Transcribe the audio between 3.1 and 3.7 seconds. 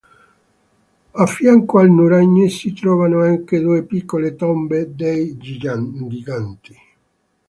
anche